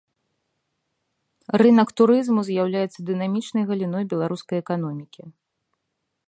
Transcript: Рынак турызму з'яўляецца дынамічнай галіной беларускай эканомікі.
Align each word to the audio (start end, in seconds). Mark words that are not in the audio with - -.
Рынак 1.61 1.89
турызму 2.01 2.41
з'яўляецца 2.47 2.99
дынамічнай 3.11 3.63
галіной 3.73 4.03
беларускай 4.15 4.57
эканомікі. 4.65 5.21